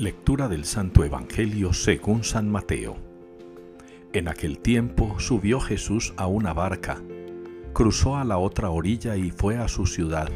[0.00, 2.96] Lectura del Santo Evangelio según San Mateo.
[4.14, 7.02] En aquel tiempo subió Jesús a una barca,
[7.74, 10.30] cruzó a la otra orilla y fue a su ciudad.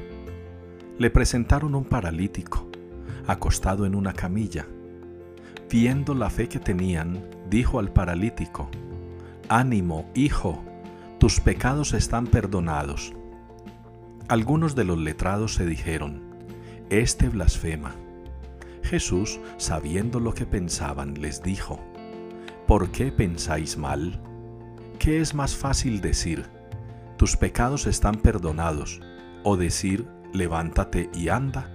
[0.99, 2.69] Le presentaron un paralítico,
[3.27, 4.67] acostado en una camilla.
[5.71, 8.69] Viendo la fe que tenían, dijo al paralítico,
[9.49, 10.63] Ánimo, hijo,
[11.19, 13.15] tus pecados están perdonados.
[14.29, 16.21] Algunos de los letrados se dijeron,
[16.91, 17.95] Este blasfema.
[18.95, 21.81] Jesús, sabiendo lo que pensaban, les dijo,
[22.69, 24.21] ¿por qué pensáis mal?
[25.01, 26.47] ¿Qué es más fácil decir,
[27.17, 29.01] tus pecados están perdonados,
[29.43, 31.73] o decir, levántate y anda?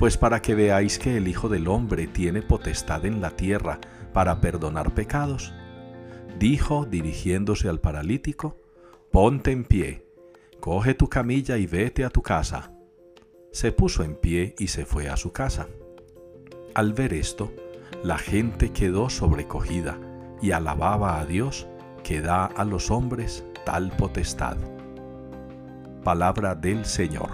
[0.00, 3.78] Pues para que veáis que el Hijo del Hombre tiene potestad en la tierra
[4.12, 5.54] para perdonar pecados,
[6.36, 8.60] dijo dirigiéndose al paralítico,
[9.12, 10.04] ponte en pie,
[10.58, 12.72] coge tu camilla y vete a tu casa.
[13.52, 15.68] Se puso en pie y se fue a su casa.
[16.74, 17.52] Al ver esto,
[18.04, 19.98] la gente quedó sobrecogida
[20.40, 21.66] y alababa a Dios
[22.04, 24.56] que da a los hombres tal potestad.
[26.04, 27.30] Palabra del Señor.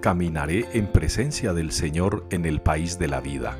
[0.00, 3.56] Caminaré en presencia del Señor en el país de la vida.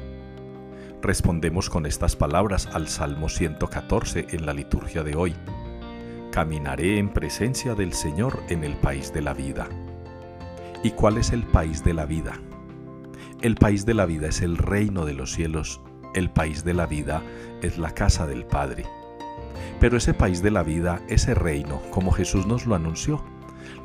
[1.00, 5.34] Respondemos con estas palabras al Salmo 114 en la liturgia de hoy.
[6.30, 9.68] Caminaré en presencia del Señor en el país de la vida.
[10.84, 12.38] ¿Y cuál es el país de la vida?
[13.40, 15.80] El país de la vida es el reino de los cielos,
[16.14, 17.22] el país de la vida
[17.62, 18.84] es la casa del Padre.
[19.80, 23.24] Pero ese país de la vida, ese reino, como Jesús nos lo anunció,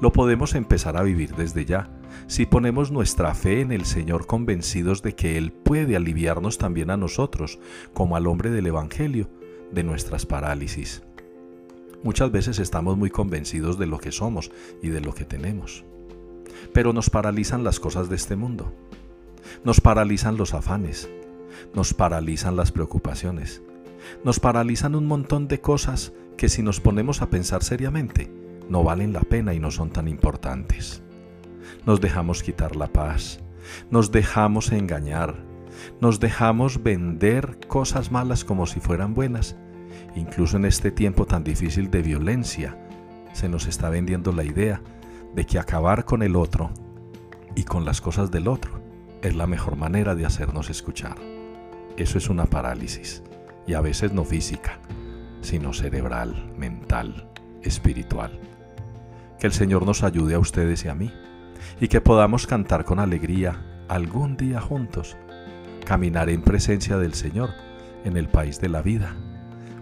[0.02, 1.90] lo podemos empezar a vivir desde ya,
[2.28, 6.98] si ponemos nuestra fe en el Señor convencidos de que Él puede aliviarnos también a
[6.98, 7.60] nosotros,
[7.94, 9.30] como al hombre del Evangelio,
[9.72, 11.02] de nuestras parálisis.
[12.04, 14.52] Muchas veces estamos muy convencidos de lo que somos
[14.84, 15.86] y de lo que tenemos
[16.74, 18.74] pero nos paralizan las cosas de este mundo.
[19.64, 21.10] Nos paralizan los afanes,
[21.74, 23.62] nos paralizan las preocupaciones,
[24.24, 28.32] nos paralizan un montón de cosas que si nos ponemos a pensar seriamente,
[28.70, 31.02] no valen la pena y no son tan importantes.
[31.86, 33.40] Nos dejamos quitar la paz,
[33.90, 35.36] nos dejamos engañar,
[36.00, 39.56] nos dejamos vender cosas malas como si fueran buenas.
[40.16, 42.78] Incluso en este tiempo tan difícil de violencia,
[43.34, 44.82] se nos está vendiendo la idea
[45.34, 46.72] de que acabar con el otro
[47.56, 48.80] y con las cosas del otro
[49.22, 51.16] es la mejor manera de hacernos escuchar.
[51.98, 53.24] Eso es una parálisis,
[53.68, 54.80] y a veces no física,
[55.42, 57.30] sino cerebral, mental,
[57.62, 58.40] espiritual.
[59.40, 61.12] Que el Señor nos ayude a ustedes y a mí,
[61.80, 65.18] y que podamos cantar con alegría algún día juntos,
[65.86, 67.50] caminar en presencia del Señor
[68.06, 69.16] en el país de la vida,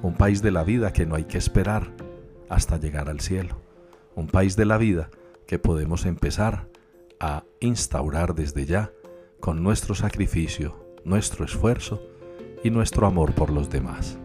[0.02, 1.91] un país de la vida que no hay que esperar
[2.50, 3.62] hasta llegar al cielo,
[4.16, 5.09] un país de la vida
[5.47, 6.68] que podemos empezar
[7.19, 8.91] a instaurar desde ya
[9.40, 12.02] con nuestro sacrificio, nuestro esfuerzo
[12.63, 14.19] y nuestro amor por los demás.